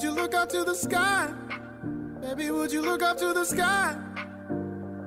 [0.00, 1.28] would you look up to the sky?
[2.22, 3.94] Baby, would you look up to the sky?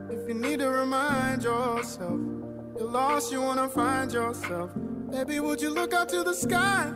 [0.08, 2.20] If you need to remind yourself,
[2.77, 4.70] you're lost, you wanna find yourself.
[5.09, 6.94] Baby, would you look up to the sky?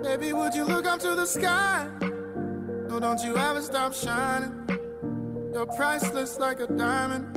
[0.00, 1.88] Baby, would you look up to the sky?
[2.88, 4.52] No, don't you ever stop shining.
[5.52, 7.34] You're priceless like a diamond.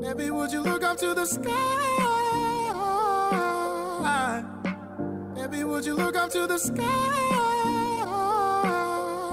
[0.00, 1.84] Baby, would you look up to the sky?
[5.36, 7.33] Baby, would you look up to the sky?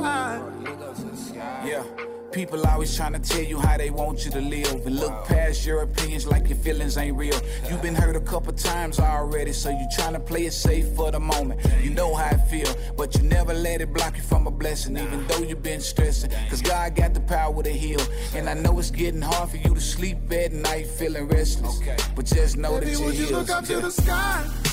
[0.04, 1.84] Yeah.
[2.32, 5.66] People always trying to tell you how they want you to live and look past
[5.66, 7.38] your opinions like your feelings ain't real.
[7.70, 11.12] You've been hurt a couple times already, so you trying to play it safe for
[11.12, 11.60] the moment.
[11.82, 14.98] You know how I feel, but you never let it block you from a blessing,
[14.98, 16.32] even though you've been stressing.
[16.49, 18.02] Cause God got the power to heal.
[18.34, 21.82] And I know it's getting hard for you to sleep at night feeling restless.
[22.16, 24.71] But just know Baby, that you're would you look up to the sky?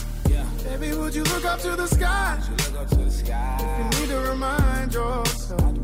[0.65, 2.39] Baby, would you look up to the sky?
[3.79, 5.75] You need to remind yourself.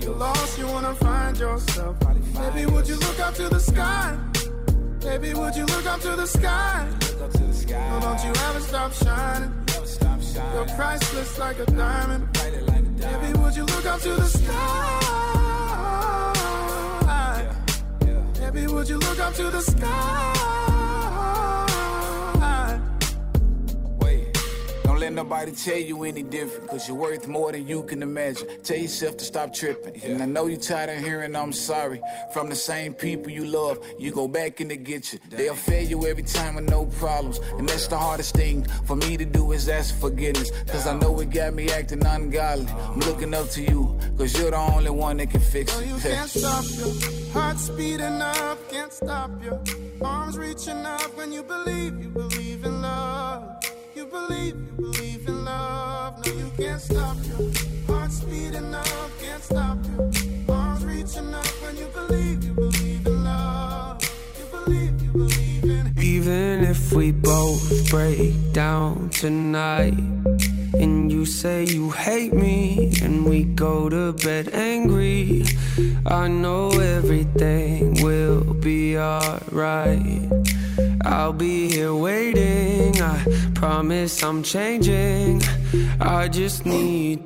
[0.00, 1.96] You're lost, you wanna find yourself.
[2.34, 4.16] Baby, would you look up to the sky?
[5.00, 6.88] Baby, would you look up to the sky?
[7.90, 9.52] No, don't you ever stop shining.
[10.54, 12.32] You're priceless like a diamond.
[12.32, 15.00] Baby, would you look up to the sky?
[18.40, 20.83] Baby, would you look up to the sky?
[25.04, 28.48] Let nobody tell you any different, cause you're worth more than you can imagine.
[28.62, 30.02] Tell yourself to stop tripping.
[30.02, 32.00] And I know you're tired of hearing I'm sorry
[32.32, 33.78] from the same people you love.
[33.98, 35.18] You go back and they get you.
[35.28, 37.38] They'll fail you every time with no problems.
[37.58, 40.50] And that's the hardest thing for me to do is ask for forgiveness.
[40.68, 42.66] Cause I know it got me acting ungodly.
[42.72, 45.88] I'm looking up to you, cause you're the only one that can fix No, it.
[45.88, 49.60] you can't stop your heart speeding up, can't stop your
[50.00, 53.53] arms reaching up when you believe, you believe in love.
[54.14, 56.24] You believe, you believe in love.
[56.24, 57.50] No, you can't stop your
[57.88, 58.86] heart speeding up,
[59.20, 64.00] can't stop your arms reaching up when you believe, you believe in love.
[64.38, 69.98] You believe, you believe in Even if we both break down tonight,
[70.74, 75.44] and you say you hate me, and we go to bed angry,
[76.06, 80.53] I know everything will be alright.
[81.04, 83.00] I'll be here waiting.
[83.00, 85.42] I promise I'm changing.
[86.00, 87.22] I just need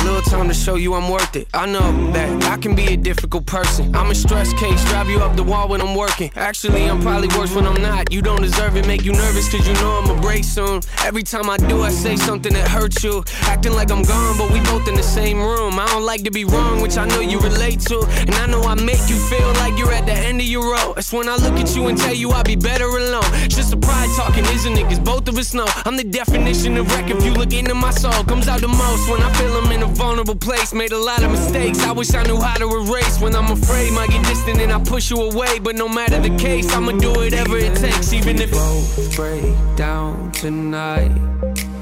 [0.00, 1.48] a little time to show you I'm worth it.
[1.52, 3.94] I know that I can be a difficult person.
[3.94, 6.30] I'm a stress case, drive you up the wall when I'm working.
[6.36, 8.12] Actually, I'm probably worse when I'm not.
[8.12, 10.80] You don't deserve it, make you nervous cause you know I'ma break soon.
[11.04, 13.22] Every time I do, I say something that hurts you.
[13.42, 15.78] Acting like I'm gone, but we both in the same room.
[15.78, 18.00] I don't like to be wrong, which I know you relate to.
[18.16, 20.94] And I know I make you feel like you're at the end of your rope.
[20.96, 23.30] That's when I look at you and tell you I'll be better alone.
[23.48, 24.84] Just a pride talking, isn't it?
[24.84, 27.10] Cause both of us know I'm the definition of wreck.
[27.10, 29.81] If you look into my soul, comes out the most when I feel I'm in
[29.82, 30.72] a vulnerable place.
[30.72, 31.80] Made a lot of mistakes.
[31.80, 33.20] I wish I knew how to erase.
[33.20, 35.58] When I'm afraid, might get distant and I push you away.
[35.58, 40.32] But no matter the case, I'ma do whatever it takes, even if both break down
[40.32, 41.12] tonight.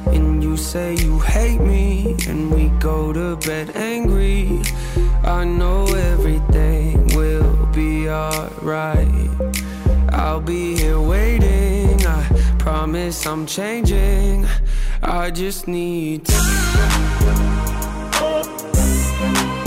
[0.06, 4.62] And you say you hate me, and we go to bed angry.
[5.22, 9.30] I know everything will be alright.
[10.12, 12.04] I'll be here waiting.
[12.06, 12.24] I
[12.58, 14.46] promise I'm changing.
[15.02, 17.79] I just need time.
[19.32, 19.59] Cause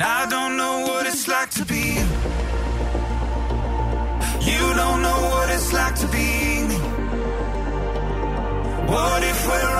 [0.00, 2.06] Now I don't know what it's like to be you.
[4.50, 6.28] You don't know what it's like to be
[6.70, 6.78] me.
[8.92, 9.79] What if we're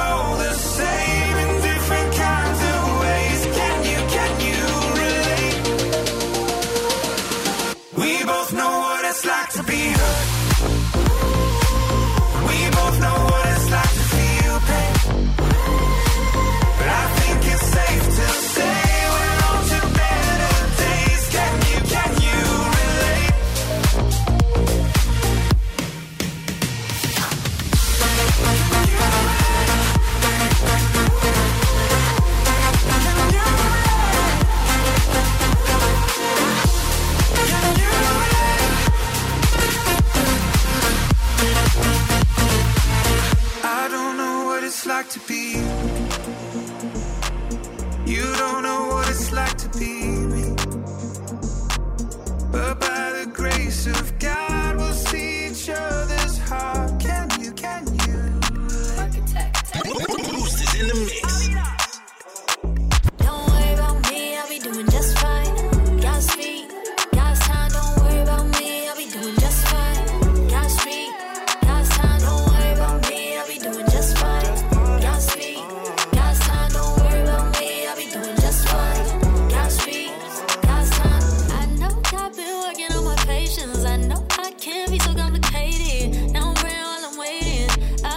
[83.90, 86.32] I know I can't be so complicated.
[86.32, 87.68] Now I'm while I'm waiting.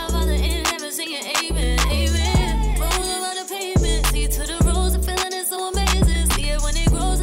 [0.10, 2.78] Father in heaven singing amen, amen.
[2.78, 4.58] The see to the
[5.02, 6.30] feeling so amazing.
[6.34, 7.22] See it when it grows,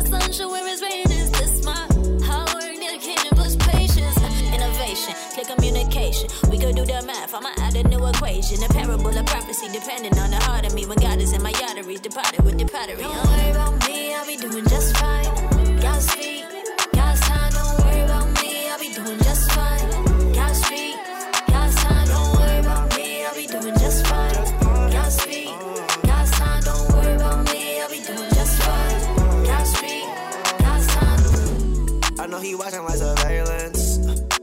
[0.80, 1.30] the.
[1.30, 1.86] This my
[2.26, 2.74] hard work,
[3.70, 4.18] patience,
[4.52, 6.28] innovation, clear communication.
[6.50, 8.64] We do the math, I'ma add a new equation.
[8.64, 10.86] A parable of prophecy, depending on the heart of me.
[10.86, 13.06] When God is in my arteries, departed with the pottery.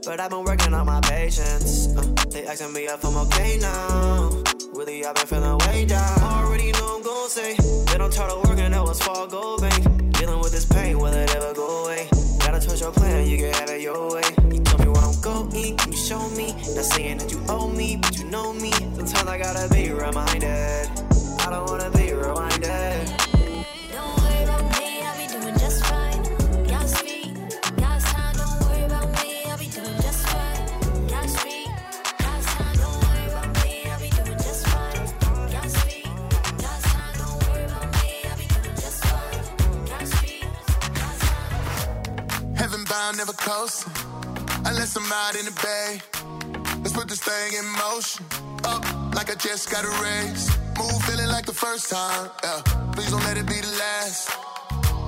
[0.08, 1.94] But I've been working on my patience.
[1.94, 2.00] Uh,
[2.30, 4.42] they asking me if I'm okay now.
[4.72, 6.18] Really, I've been feeling way down.
[6.22, 9.84] Already know I'm gon' say they don't try to work that was fall go bank.
[10.14, 12.08] Dealing with this pain, will it ever go away?
[12.38, 14.22] Gotta trust your plan, you can have it your way.
[14.50, 16.54] You tell me where I'm going, you show me?
[16.74, 18.72] Not saying that you owe me, but you know me.
[18.72, 20.88] Sometimes I gotta be reminded.
[21.40, 23.17] I don't wanna be reminded.
[43.08, 43.92] Bound, never coasting.
[44.66, 46.00] Unless I'm out in the bay.
[46.82, 48.24] Let's put this thing in motion.
[48.64, 48.84] Up
[49.14, 50.44] like I just got a raise.
[50.76, 52.28] Move feeling like the first time.
[52.44, 52.60] Yeah.
[52.92, 54.28] Please don't let it be the last.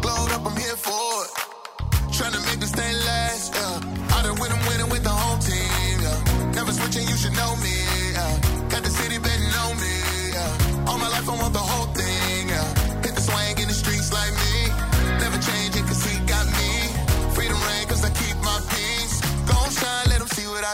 [0.00, 1.30] Glowed up, I'm here for it.
[2.16, 2.42] Trying to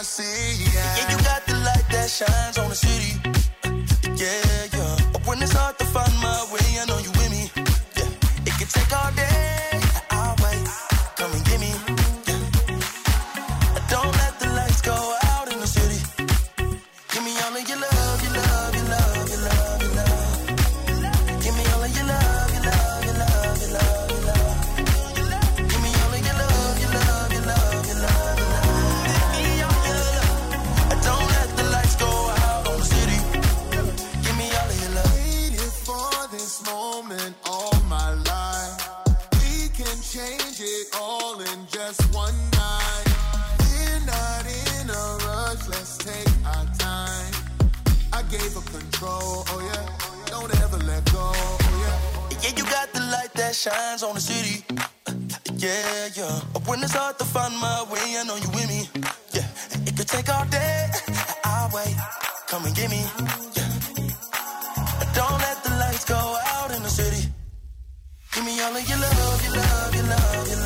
[0.06, 0.64] see.
[0.64, 0.96] Yeah.
[0.96, 3.18] Yeah, you got the light that shines on the city.
[4.14, 4.96] Yeah, yeah.
[5.26, 6.95] When it's hard to find my way, I know
[53.66, 54.56] shines on the city.
[55.08, 55.12] Uh,
[55.64, 56.36] Yeah, yeah.
[56.68, 58.80] When it's hard to find my way, I know you with me.
[59.36, 59.48] Yeah,
[59.88, 60.80] it could take all day.
[61.44, 61.96] I'll wait.
[62.50, 63.02] Come and get me.
[63.56, 63.70] Yeah.
[65.18, 66.20] Don't let the lights go
[66.56, 67.22] out in the city.
[68.34, 70.60] Give me all of your love, your love, your love, your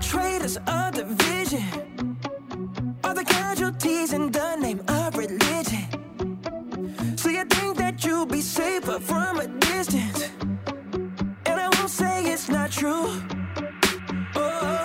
[0.00, 2.16] perpetrators of division
[3.04, 5.86] are the casualties in the name of religion.
[7.16, 10.30] So you think that you'll be safer from a distance?
[11.46, 13.08] And I won't say it's not true.
[14.36, 14.84] Oh,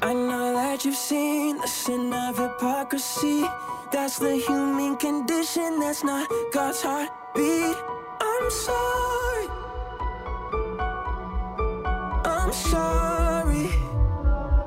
[0.00, 3.44] I know that you've seen the sin of hypocrisy.
[3.92, 7.76] That's the human condition, that's not God's heartbeat.
[8.20, 9.63] I'm sorry
[12.54, 13.66] sorry.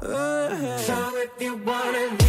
[0.01, 0.77] Uh -huh.
[0.88, 2.26] So if you wanna.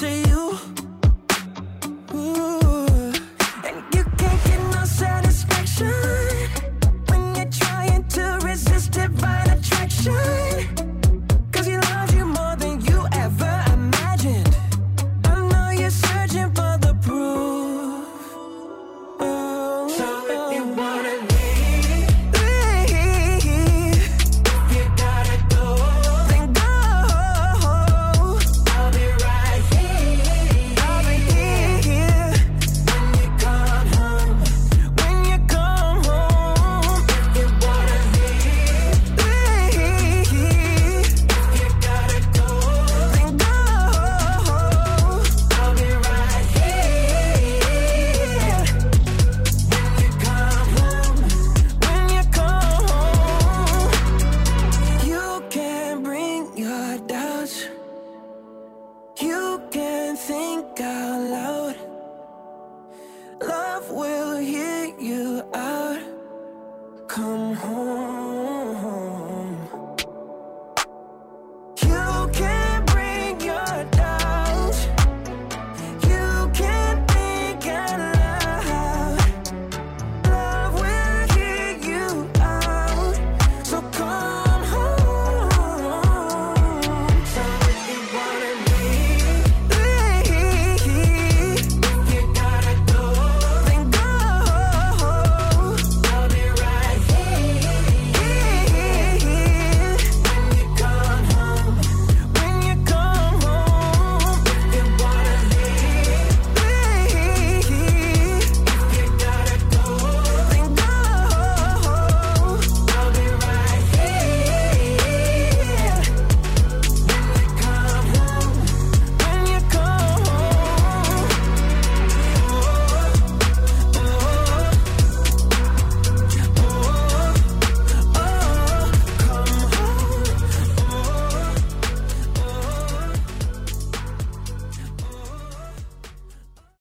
[0.00, 0.29] see